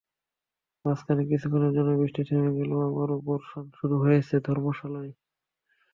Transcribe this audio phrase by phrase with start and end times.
[0.85, 5.11] মাঝখানে কিছুক্ষণের জন্য বৃষ্টি থেমে গেলেও আবারও বর্ষণ শুরু হয়েছে ধর্মশালায়।